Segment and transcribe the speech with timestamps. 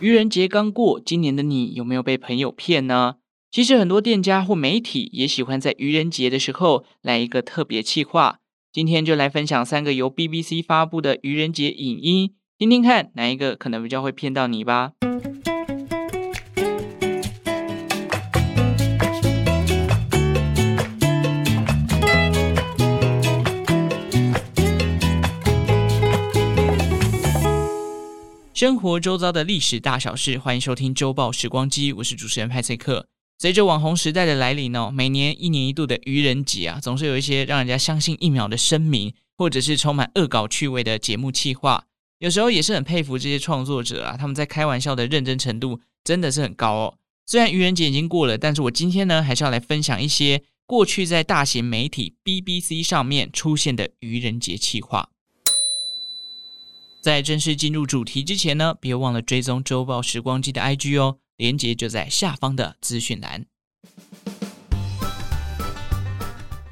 [0.00, 3.16] 愚人节刚过，今年的你有没有被朋友骗呢？
[3.50, 8.38] 其实很多店家或媒体也喜欢在愚人节的时候来一个特别企划。
[8.72, 14.92] 今天就来分享三个由 BBC 发布的愚人节影音，听听看哪一个可能比较会骗到你吧。
[28.58, 33.06] 生活周遭的历史大小事，欢迎收听周报时光机，我是主持人派翠克。
[33.38, 41.84] 随着网红时代的来临哦，每年一年一度的愚人节啊，总是有一些让人家相信一秒的声明，或者是充满恶搞趣味的节目企划。
[42.18, 46.94] 有时候也是很佩服这些创作者啊，他们在开玩笑的认真程度真的是很高哦。
[47.26, 55.10] 虽然愚人节已经过了，但是我今天呢，还是要来分享一些过去在大型媒体 BBC 上面出现的愚人节企划。
[57.08, 63.46] 在正式进入主题之前呢，别忘了追踪周报时光机的 IG 哦，连接就在下方的资讯栏。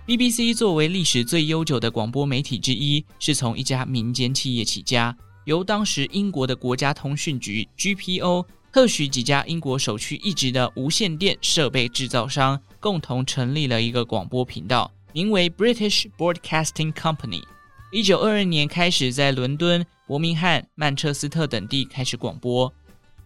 [0.07, 5.17] BBC 作为历史最悠久的广播媒体之一，是从一家民间企业起家，
[5.47, 17.43] 由当时英国的国家通讯局 GPO 特许几家英国首屈一指的无线电设备制造商共同成立了一个广播频道，名为 British Broadcasting Company。
[17.91, 19.87] 一九二二年开始在伦敦。
[20.07, 22.73] 伯明翰、曼彻斯特等地开始广播。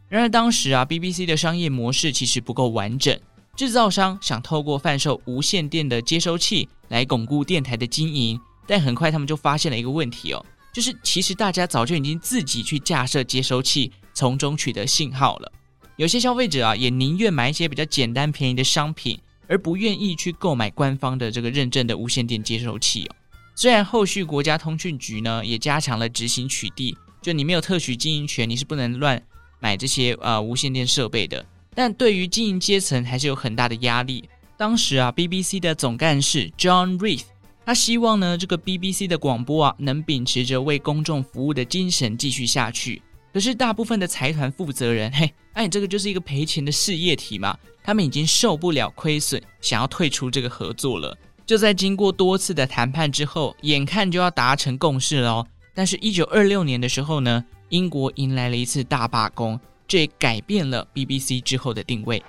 [0.09, 3.19] 然而当时啊，BBC 的商业模式其实不够完整。
[3.56, 15.53] 制造商想透过贩售无线电的接收器来巩固电台的经营，但很快他们就发现了一个问题哦，就是其实大家早就已经自己去架设接收器，从中取得信号了。
[15.97, 23.15] 有些消费者啊，也宁愿买一些比较简单便宜的商品，而不愿意去购买官方的这个认证的无线电接收器哦。
[23.61, 29.22] 虽然后续国家通讯局呢也加强了执行取缔，就你没有特许经营权，你是不能乱
[29.58, 31.44] 买这些呃无线电设备的。
[31.75, 34.27] 但对于经营阶层还是有很大的压力。
[34.56, 37.25] 当时啊，BBC 的总干事 John Reith，
[37.66, 43.03] 他希望呢这个 BBC 的广播啊能秉持着为公众服务的精神继续下去。
[43.31, 51.15] 可是大部分的财团负责人，嘿，哎，你这个就是一个赔钱的事业体嘛，他们已经受不了亏损，想要退出这个合作了。
[51.50, 55.47] 就在经过多次的谈判之后，眼看就要达成共识了哦。
[55.75, 62.22] 但是，一九二六年的时候呢，英国迎来了一次大罢工，这也改变了 BBC 之后的定位。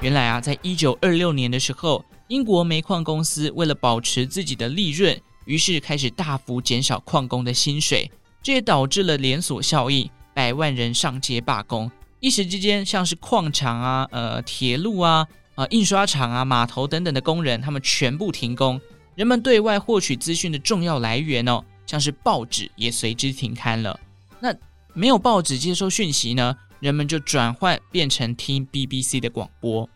[0.00, 8.08] 原来啊，在一九二六年的时候，英国煤矿公司为了保持自己的利润，于是开始大幅减少矿工的薪水，
[8.40, 11.90] 这也导致了连锁效应，百万人上街罢工。
[12.20, 15.26] 一时之间，像是矿场啊、呃铁路啊。
[15.58, 18.80] 啊，印刷厂啊、码头等等的工人，他们全部停工。
[19.16, 23.98] 人们对外获取资讯的重要来源哦，像是报纸也随之停刊了。
[24.38, 24.54] 那
[24.94, 29.90] 没有报纸接收讯息呢，人们就转换变成听 BBC 的广播。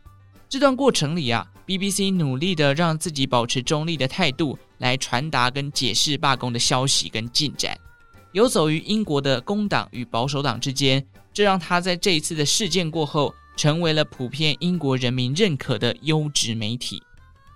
[0.49, 7.79] 这段过程里啊，BBC 努力的让自己保持中立的态度，来传达跟解释罢工的消息跟进展，
[8.33, 13.33] 游走于英国的工党与保守党之间，这让他在这一次的事件过后。
[13.57, 17.03] 成为了普遍英国人民认可的优质媒体，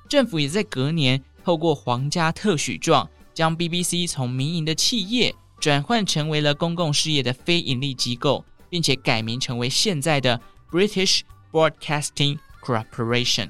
[0.09, 10.41] 政府也在隔年透过皇家特许状，将 BBC 从民营的企业转换成为了公共事业的非盈利机构，并且改名成为现在的
[10.71, 11.21] British
[11.51, 13.49] Broadcasting Corporation。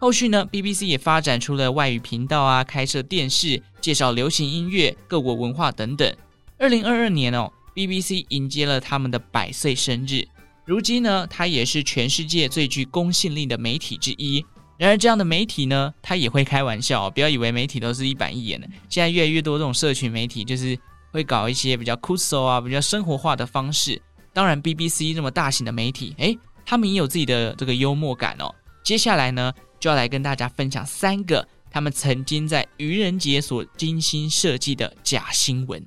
[0.00, 6.14] 后续呢，BBC 也发展出了外语频道啊，开设电视，介绍流行音乐、各国文化等等。
[6.58, 10.28] 二零二二年哦，BBC 迎接了他们的百岁生日。
[10.64, 14.44] 如今呢，它也是全世界最具公信力的媒体之一。
[14.78, 18.66] 然而，这样的媒体呢，它也会开玩笑，不要以为媒体都是一板一眼的。
[18.88, 20.76] 现在越来越多这种社群媒体，就是
[21.12, 24.00] 会搞一些比较酷搜啊、比较生活化的方式。
[24.32, 28.52] 当然，BBC 这么大型的媒体，诶，他们也有自己的这个幽默感哦。
[28.82, 35.86] 接下来呢，就要来跟大家分享三个他们曾经在愚人节所精心设计的假新闻。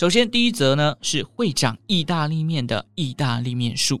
[0.00, 4.00] 首先，第一则呢是会长意大利面的意大利面术。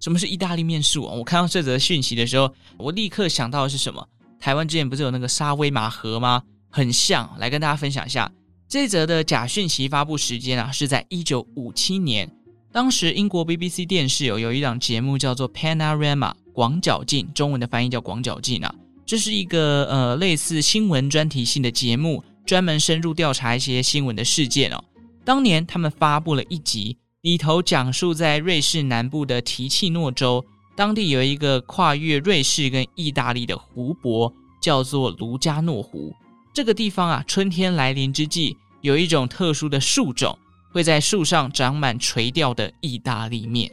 [0.00, 1.12] 什么是意大利面术啊？
[1.12, 4.08] 我看到这则讯息的时候，我立刻想到的是什么？
[4.38, 6.42] 台湾之前不是有那个沙威玛河吗？
[6.70, 8.32] 很像，来跟大家分享一下。
[8.66, 12.26] 这则的假讯息发布时间啊，是在一九五七年。
[12.72, 18.74] 当时英国 BBC 电视有有一档节目叫做 Panorama 广角镜，中文的翻译叫广角镜啊。
[19.04, 24.82] 这是一个呃类似新闻专题性的节目，专门深入调查一些新闻的事件哦。
[25.30, 30.44] 当年他们发布了一集，里头讲述在瑞士南部的提契诺州，
[30.74, 36.12] 当地有一个跨越瑞士跟意大利的湖泊，叫做卢加诺湖。
[36.52, 40.36] 这个地方啊，春天来临之际，有一种特殊的树种
[40.72, 43.70] 会在树上长满垂掉的意大利面。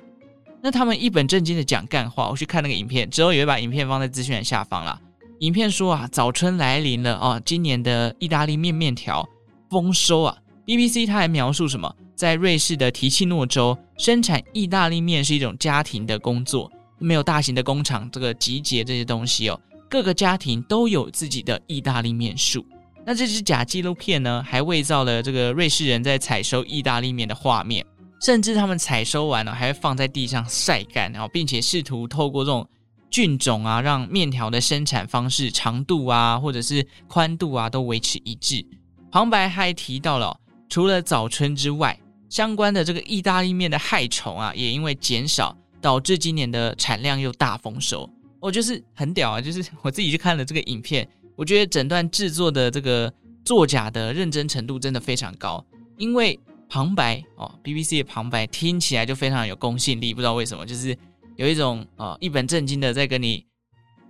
[0.61, 5.01] 那他们一本正经的讲干话，我去看那个影片之后，也会把影片放在资讯栏下方啦。
[5.39, 9.27] 影片说啊，早春来临了啊，今年的意大利面面条
[9.71, 10.37] 丰收啊。
[10.67, 16.69] BBC 它还描述什么，在瑞士的提契诺州生产意大利面是一种家庭的工作，
[16.99, 19.57] 没有大型的工厂这个集结这些东西哦，
[19.89, 22.65] 各个家庭都有自己的意大利面树。
[23.05, 27.85] 那这支假纪录片呢，还伪造了这个瑞士人在采收意大利面的画面。
[28.19, 32.67] 甚至他们采收完了，还会放在地上晒干，然后并且试图透过这种
[33.09, 38.65] 菌种啊，让面条的生产方式、长度啊，或者是宽度啊，都维持一致。
[39.09, 40.35] 旁白还提到了，
[40.69, 41.99] 除了早春之外，
[42.29, 48.09] 相关的这个意大利面的害虫啊，也因为减少，导致今年的产量又大丰收。
[48.39, 53.11] 我就是很屌啊，就是我自己去看了这个影片，我觉得整段制作的这个
[53.43, 55.65] 作假的认真程度真的非常高，
[55.97, 56.39] 因为。
[56.69, 60.93] 旁白哦，BBC 的旁白听起来就非常有公信力，不知道为什么，就是
[61.37, 63.45] 有一种哦一本正经的在跟你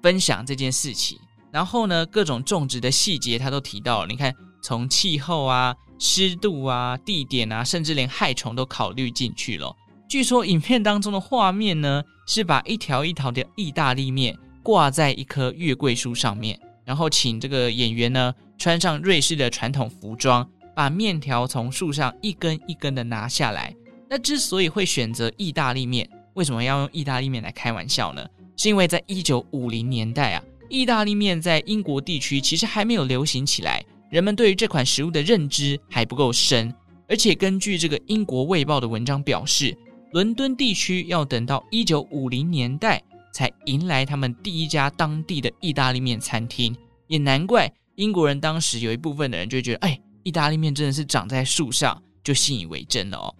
[0.02, 1.20] 分享这件事情。
[1.52, 4.34] 然后呢，各种种植的细节他都提到了，你看
[4.64, 9.76] 从气候啊、湿度啊、地点啊，甚至连害虫都考虑进去了。
[10.08, 20.48] 据说影片当中的画面呢，是把一条一条的意大利面挂在一棵月桂树上面，然后请这个演员呢穿上瑞士的传统服装。
[20.76, 23.76] 把面条从树上一根一根的拿下来。
[24.08, 28.24] 那之所以会选择意大利面，为什么要用意大利面来开玩笑呢？
[28.56, 36.74] 是因为在一九五零年代啊，意大利面在英国地区其实还没有流行起来，人们对于这款食物的认知还不够深。
[37.08, 39.78] 而且根据这个英国卫报的文章表示，
[40.12, 43.02] 伦敦地区要等到一九五零年代
[43.34, 46.76] 才迎来他们第一家当地的意大利面餐厅。
[47.08, 50.00] 也难怪英国人当时有一部分的人就觉得，哎。
[50.24, 53.34] 意大利面真的是长在树上，就信以为真了哦。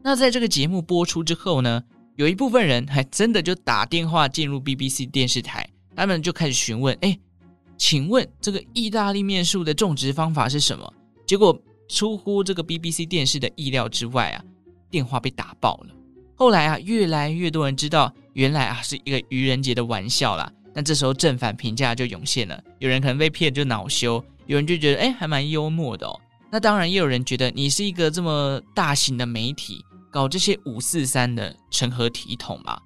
[0.00, 1.82] 那在这个节目播出之后呢，
[2.14, 7.18] 有一部分人还真的就打电话进入 BBC 电视台，他们就开始询问：哎，
[7.80, 10.92] 请问这个意大利面树的种植方法是什么？
[11.26, 14.44] 结果出乎这个 BBC 电视的意料之外啊，
[14.90, 15.94] 电话被打爆了。
[16.34, 20.52] 后来啊，越来越多人知道，原来啊是一个愚人节的玩笑啦。
[20.74, 24.22] 那这时候正反评价就涌现了，有人可能被骗就恼羞。
[24.44, 26.20] 有人就觉得，哎，还蛮幽默的哦。
[26.50, 32.78] 那当然，也有人觉得你是一个这么大型的媒体，搞这些五四三的成何体统嘛？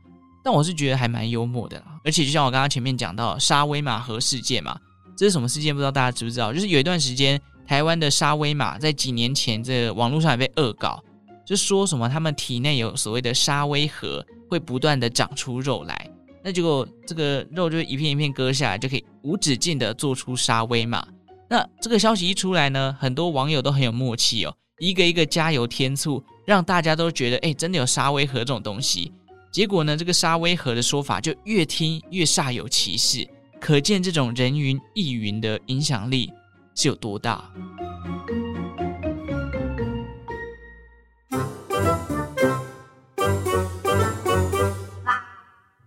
[0.45, 1.99] 但我是觉得还蛮幽默的啦。
[2.05, 4.79] 而且就像我刚刚前面讲到沙威玛盒事件嘛，
[5.17, 5.75] 这是什么事件？
[5.75, 6.53] 不知道大家知不知道？
[6.53, 11.03] 就是有一段时间，台湾的沙威玛在几年前这个网络上也被恶搞，
[11.47, 16.11] 就说什么他们体内有所谓的沙威盒，会不断的长出肉来，
[16.45, 21.07] 那结果这个肉就一片一片割下来，就可以无止境的做出沙威玛。
[21.49, 29.13] 那这个消息一出来呢，很多网友都很有默契哦，一个一个加油添醋，让大家都觉得，哎，真的有沙威盒这种东西。
[29.55, 33.25] 结果呢，这个沙威和的说法就越听越煞有其事，
[33.61, 36.29] 可见这种人云亦云的影响力
[36.75, 37.49] 是有多大。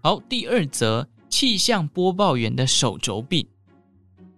[0.02, 3.46] 好，第二则气象播报员的手肘病。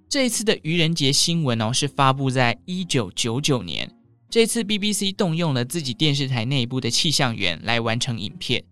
[0.10, 3.96] 这一次的愚人节新闻哦，是发布在一九九九年。
[4.28, 8.64] 这次 BBC 动用了自己电视台内部的气象员来完成影片。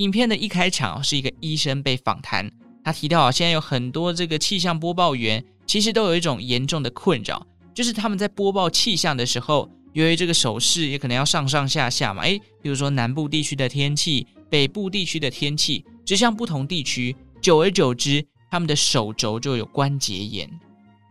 [0.00, 2.50] 影片的一开场是一个医生被访谈，
[2.82, 20.50] 他提到啊，现在有很多这个气象播报员其实都有一种严重的困扰，就是他们在播报气象的时候，由于这个手势也可能要上上下下嘛，诶，比如说南部地区的天气、北部地区的天气，指向不同地区，久而久之，他们的手肘就有关节炎。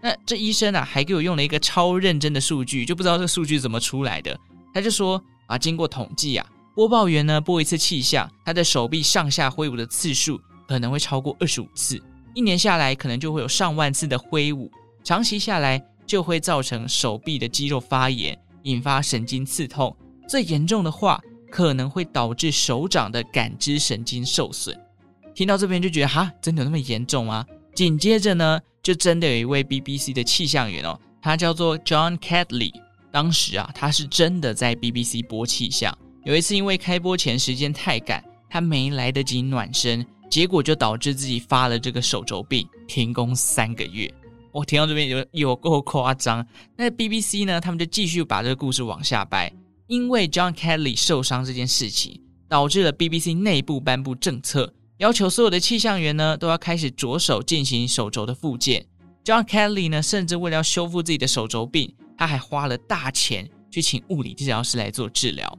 [0.01, 4.35] 那这医生啊，还给我用了一个超认真的数据，就不知道这个数据怎么出来的。
[4.73, 6.45] 他就说啊，经过统计啊，
[6.79, 12.01] 播报员呢播一次气象，他的手臂上下挥舞的次数可能会超过二十五次，
[12.33, 14.71] 一年下来可能就会有上万次的挥舞，
[15.03, 19.93] 长期下来就会造成手臂的肌肉发炎，引发神经刺痛，
[20.25, 21.21] 最严重的话
[21.51, 24.73] 可能会导致手掌的感知神经受损。
[25.35, 27.45] 听到这边就觉得哈，真的有那么严重吗？
[27.75, 28.57] 紧接着呢？
[28.81, 32.71] 就真的有一位 BBC 的气象员哦，他叫做 John Cadley。
[33.11, 35.93] 当时啊，他是真的在 BBC 播气象。
[36.25, 44.13] 有一次因为开播前时间太赶，他没来得及暖身，结果就导致自己发了这个手肘病，停工三个月。
[44.51, 46.45] 我听到这边有有够夸张。
[46.75, 49.51] 那 BBC 呢，他们就继续把这个故事往下掰。
[49.87, 54.73] 因为 John Kelly 受伤这件事情，导致了 BBC 内部颁布政策。
[54.97, 58.85] 要求所有的气象员呢都要开始着手进行手肘的复健
[59.23, 65.57] ，John Kelly 呢，甚至为了要修复自己的手肘病，他还花了大钱去请物理治疗师来做治疗。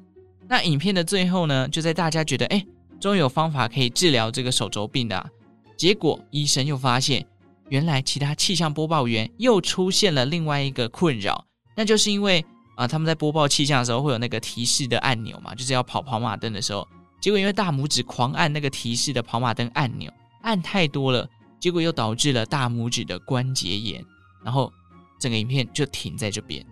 [0.50, 2.66] 那影片的最后呢，就在大家觉得哎，
[2.98, 5.30] 终于有方法可以治疗这个手肘病的，
[5.76, 7.24] 结果医生又发现，
[7.68, 11.44] 原来其他气象播报员又出现了另外一个困扰，
[11.76, 16.84] 那就是因为啊，他们在播报气象的时候会有那个提示的按钮嘛，就是要跑跑马灯的时候，
[17.20, 21.28] 结果因为大拇指狂按那个提示的跑马灯按钮，按太多了，
[21.60, 24.04] 结果又导致了大拇指的关节炎，
[24.42, 24.72] 然后
[25.20, 26.66] 整个影片就停在这边。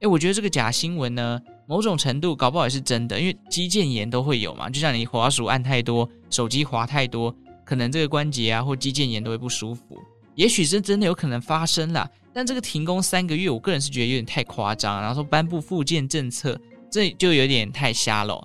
[0.00, 9.98] 哎，我觉得这个假新闻呢，某种程度搞不好也是真的，因为肌腱炎都会有嘛，就像你滑鼠按太多，手机滑太多，可能这个关节啊或肌腱炎都会不舒服。
[10.34, 16.58] 也许是真的有可能发生啦，但这个停工三个月，我个人是觉得有点太夸张，然后说颁布复健政策，
[16.90, 18.42] 这就有点太瞎了。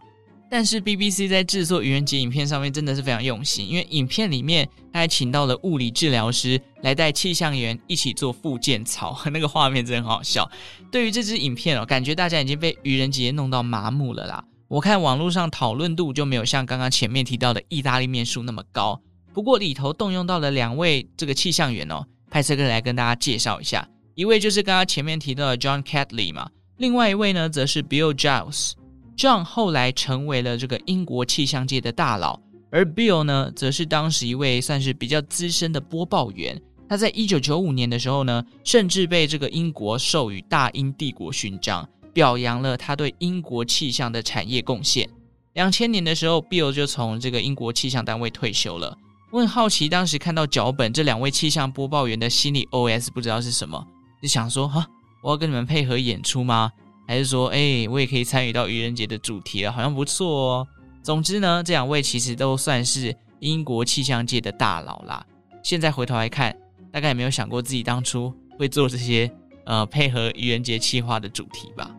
[0.50, 10.50] 但是 BBC 在制作愚人节影片上面真的是非常用心，因为影片里面他还请到了物理治疗师来带气象员一起做复健操， 那个画面真很好笑。
[10.92, 14.44] 对于这支影片哦，感觉大家已经被愚人节弄到麻木了啦。
[14.70, 19.02] 我看网络上讨论度就没有像刚刚前面提到的意大利面术那么高。
[19.34, 28.72] 不过里头动用到了两位这个气象员哦，派车哥来跟大家介绍一下，一位就是刚刚前面提到的 John Catley 嘛，另外一位呢则是 Bill Giles。
[29.18, 36.62] John 后来成为了这个英国气象界的大佬，而 Bill 呢，则是当时一位算是比较资深的播报员。
[36.88, 45.10] 他在一九九五年的时候呢，甚至被这个英国授予大英帝国勋章，表扬了他对英国气象的产业贡献。
[45.54, 48.96] 两千年的时候，Bill 就从这个英国气象单位退休了。
[49.32, 53.84] 我很好奇，当时看到脚本，这两位气象播报员的心理 OS 不知道是什么，
[54.22, 54.86] 就想说：哈，
[55.24, 56.72] 我要跟你们配合演出吗？
[57.08, 60.68] 还是说，哎，我也可以参与到愚人节的主题了，好像不错哦。
[61.02, 65.26] 总之呢，这两位其实都算是英国气象界的大佬啦。
[65.64, 66.54] 现在回头来看，
[66.92, 69.32] 大概也没有想过自己当初会做这些，
[69.66, 71.90] 呃，配合愚人节企划的主题吧。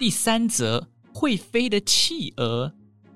[0.00, 2.72] 第三则，会飞的企鹅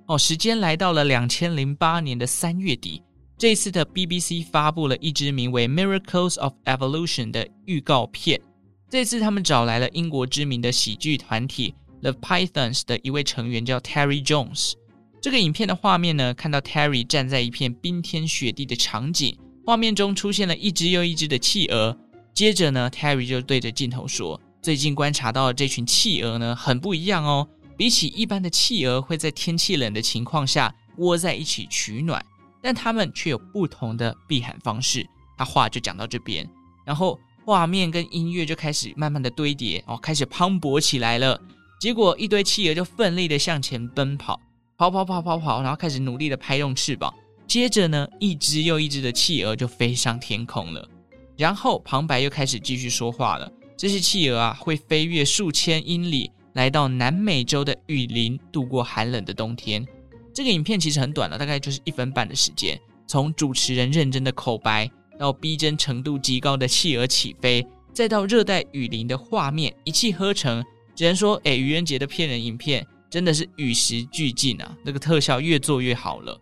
[0.09, 3.03] 哦，时间来到了两千零八年的三月底，
[3.37, 8.41] 这次的 BBC 发布了一支名为《Miracles of Evolution》的预告片。
[8.89, 14.75] 这次他们找来了英国知名的喜剧团体 The Pythons 的一位成员叫 Terry Jones。
[15.21, 21.99] 这个影片的画面呢，看到 Terry 站在一片冰天雪地的场景，画面中出现了一只又一只的企鹅。
[22.33, 24.41] 接着呢，Terry 就对着镜头说。
[24.63, 27.49] 最近观察到的这群企鹅呢，很不一样哦。
[27.76, 32.25] 比起一般的企鹅会在天气冷的情况下窝在一起取暖，
[32.62, 35.06] 但它们却有不同的避寒方式。
[35.37, 36.49] 他话就讲到这边，
[36.85, 41.38] 然后画面跟音乐就开始慢慢的堆叠哦，开始磅礴起来了。
[41.78, 44.40] 结果一堆企鹅就奋力的向前奔跑，
[44.78, 47.12] 跑跑跑跑跑，然后开始努力的拍动翅膀。
[47.47, 50.88] 接着呢，一只又一只的企鹅就飞上天空了。
[51.37, 53.52] 然后旁白又开始继续说话了。
[53.76, 59.87] 这些企鹅啊，会飞越数千英里，来到南美洲的雨林，度过寒冷的冬天。
[60.33, 62.81] 这个影片其实很短了，大概就是一分半的时间。
[63.07, 70.65] 从主持人认真的口白，到逼真程度极高的企鹅起飞，再到热带雨林的画面，一气呵成。
[70.95, 74.75] 只能说，哎，愚人节的骗人影片真的是与时俱进啊！
[74.83, 76.41] 那个特效越做越好了。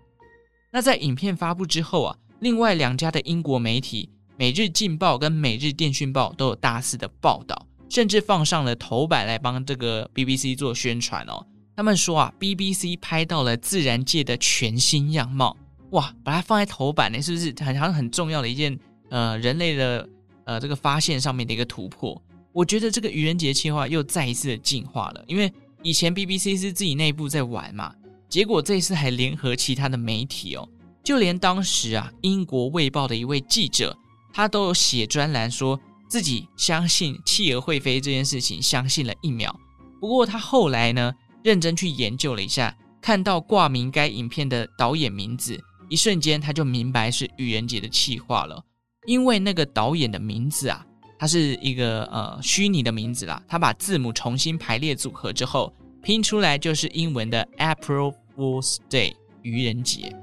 [0.71, 4.09] 那在影片发布之后啊，另外两家的英国媒体。
[4.37, 11.47] 《每日镜报》跟《每日电讯报》都有大肆的报道，甚至放上了头版来帮这个 BBC 做宣传哦。
[11.77, 15.57] 他们说啊，BBC 拍到了自然界的全新样貌，
[15.91, 18.77] 哇，把它放在头版呢，是不是很好像很重要的一件
[19.11, 20.09] 呃人类的
[20.43, 22.21] 呃这个发现上面的一个突破？
[22.51, 25.53] 我觉得这个愚人节计划又再一次的进化了，因为
[25.85, 27.95] 以前 BBC 是自己内部在玩嘛，
[28.29, 30.69] 结果这一次还联合其他的媒体哦，
[31.05, 33.97] 就连当时啊英国卫报的一位记者。
[34.37, 39.59] 他都有写专栏，说自己相信企鹅会飞这件事情，相信了一秒。
[40.01, 45.59] 不过他后来呢，认真去研究了一下，看到挂名该影片的导演名字，
[45.89, 48.63] 一瞬间他就明白是愚人节的企划了。
[49.07, 50.87] 因为那个导演的名字啊，
[51.19, 60.15] 他是一个呃虚拟的名字啦，他把字母重新排列组合之后，拼出来就是英文的 April Fool's Day，愚人节。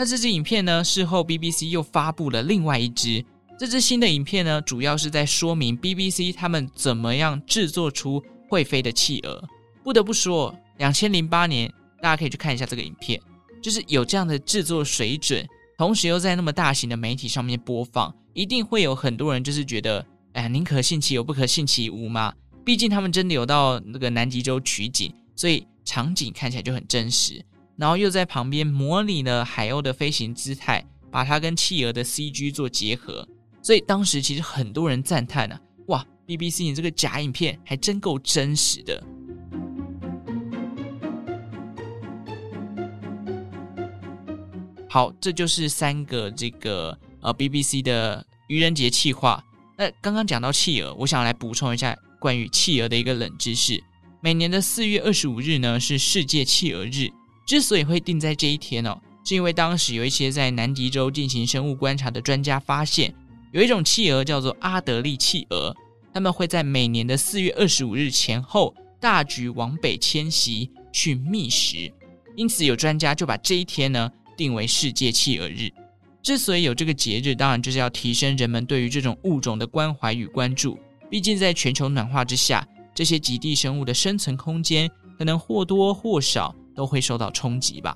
[0.00, 0.82] 那这支影片呢？
[0.82, 3.22] 事后 BBC 又发布了另外一支。
[3.58, 9.46] 这支新的影片呢，主要是在说明 BBC 他们怎么样制作出会飞的企鹅。
[9.84, 13.20] 不得不说，两千零八年大家可以去看一下这个影片，
[13.60, 20.02] 就是有这样的制作水准，同时又在那么大型的媒体上面播放，一定会有很多人就是觉得
[20.32, 22.32] 哎，宁可信其有，不可信其无嘛。
[22.64, 27.44] 毕竟他们真的有到那个南极洲取景，所以场景看起来就很真实。
[27.80, 33.26] 然后又在旁边模拟了海鸥的飞行姿态，把它跟企鹅的 CG 做结合，
[33.62, 39.02] 所以当时其实很多人赞叹、啊，哇，BBC 你这个假影片还真够真实的。
[44.90, 49.42] 好，这就是三个这个呃 BBC 的愚人节企划。
[49.78, 53.82] 那刚刚讲到企鹅，我想来补充一下关于企鹅的一个冷知识。
[54.20, 57.08] 每年的四月二十五日呢，是世界企鹅日。
[57.50, 63.12] 之所以会定在这一天哦，是因为当时有一些在南极洲进行生物观察的专家发现，
[63.50, 65.74] 有一种企鹅叫做阿德利企鹅，
[66.14, 71.92] 它们会在每年的四月二十五日前后大举往北迁徙去觅食。
[72.36, 75.72] 因此，有专家就把这一天呢定为世界企鹅日。
[76.22, 80.78] 之所以有这个节日，当然就是要提升人们对于这种物种的关怀与关注。
[81.10, 82.64] 毕竟，在全球暖化之下，
[82.94, 84.88] 这些极地生物的生存空间
[85.18, 87.94] 可能或多或少都会受到冲击吧。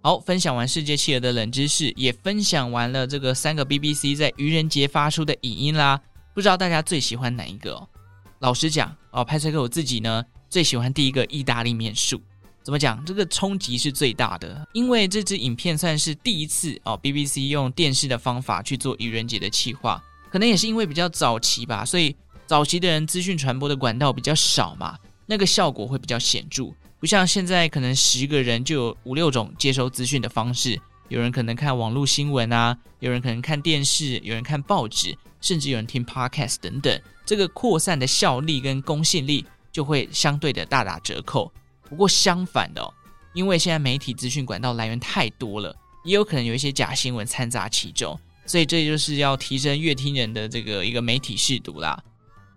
[0.00, 6.00] 好，分享完世界企鹅的冷知识，也分享完了这个三个 BBC 在愚人节发出的影音啦。
[6.32, 7.88] 不知道大家最喜欢哪一个哦？
[8.38, 12.20] 老实讲哦，派翠克我自己呢最喜欢第一个意大利面树。
[12.62, 13.04] 怎么讲？
[13.04, 22.14] 这个冲击是最大的，因为这支影片算是第一次哦，BBC 用电视的方法去做愚人节的企划，可能也是因为比较早期吧，所以
[22.48, 41.52] 早期的人资讯传播的管道比较少嘛，那个效果会比较显著，不像现在可能十个人就有五六种接收资讯的方式，有人可能看网络新闻啊，有人可能看电视，有人看报纸，甚至有人听 Podcast 等等，这个扩散的效力跟公信力就会相对的大打折扣。
[41.86, 42.90] 不过相反的哦，
[43.34, 52.02] 因为现在媒体资讯管道来源太多了，也有可能有一些假新闻掺杂其中，所以这就是要提升阅听人的这个一个媒体识读啦。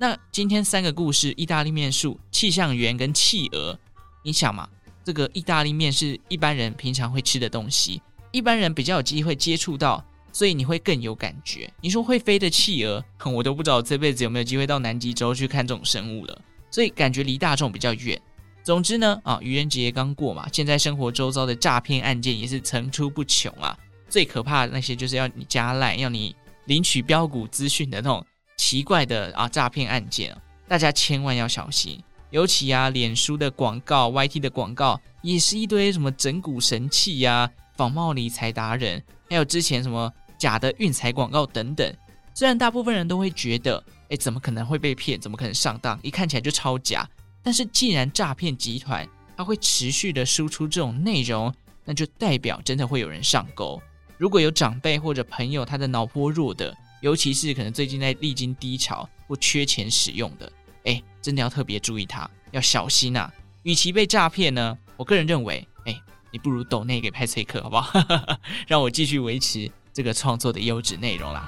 [0.02, 3.78] 那今天三个故事：意大利面术、气象员跟企鹅。
[4.24, 4.68] 你想嘛，
[5.04, 11.72] 这个意大利面是一般人平常会吃的东西，一般人比较有机会接触到，所以你会更有感觉。
[11.82, 18.20] 你说会飞的企鹅，我都不知道这辈子有没有机会到南极洲去看这种生物了，所以感觉离大众比较远。
[18.64, 23.78] 总之呢，啊，愚人节刚过嘛，现在生活周遭的诈骗案件也是层出不穷啊。
[24.10, 28.26] 最可怕的那些就是要你加赖，要你领取标股资讯的那种
[28.62, 32.00] 奇怪的啊诈骗案件，大家千万要小心。
[32.30, 41.92] 尤其啊，脸书的广告、YT 的广告也是一堆什么整蛊神器呀、仿冒理财达人，还有之前什么假的运财广告等等。
[42.36, 45.20] 虽然大部分人都会觉得，哎，怎么可能会被骗？
[45.20, 46.00] 怎么可能上当？
[46.04, 47.10] 一看起来就超假。
[47.42, 51.52] 但是，既然诈骗集团它会持续的输出这种内容，
[51.84, 53.82] 那就代表真的会有人上钩。
[54.20, 60.52] 如果有长辈或者朋友他的脑波弱的，尤其是可能最近在历经低潮或缺钱使用的，
[60.86, 63.30] 哎，真的要特别注意它，要小心呐。
[63.64, 66.00] 与其被诈骗呢，我个人认为，哎，
[66.32, 68.00] 你不如抖内给派翠克，好不好？
[68.68, 71.48] 让我继续维持这个创作的优质内容啦。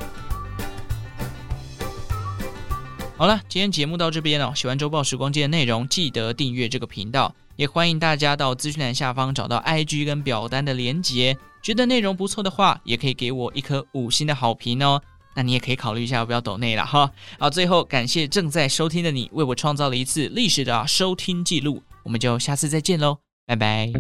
[3.16, 4.52] 好了，今天节目到这边哦。
[4.56, 11.38] 喜欢周报时光机的内容，记得订阅这个频道，也欢迎大家到资讯栏下方找到 IG 跟表单的连结。
[11.62, 15.02] 觉得内容不错的话，也可以给我一颗五星的好评哦。
[15.36, 17.12] 那你也可以考虑一下要不要抖内了哈。
[17.40, 21.82] 好，最后感谢正在收听的你，为我创造了一次历史的收听记录。
[22.04, 23.92] 我们就下次再见喽，拜拜。